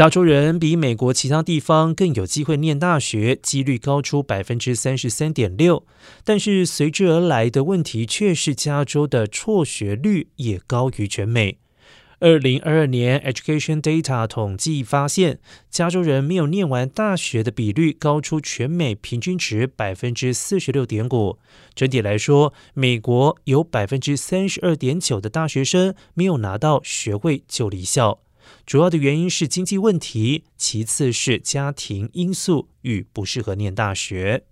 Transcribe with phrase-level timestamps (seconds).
[0.00, 5.84] 加州人比美国其他地方更有机会念大学，几率高出百分之三十三点六。
[6.24, 11.58] 但是随之而来的问题却是，加州的辍学率也高于全美。
[12.18, 21.38] 二零二二年 Education Data 统计发现，加州人没有念完大学的比率高出全美平均值百分之四十六点五。
[21.74, 28.20] 整体来说，美国有百分之三十二点九的大学生没有拿到学位就离校。
[28.66, 34.44] 主要的原因是经济问题，其次是家庭因素与不适合念大学。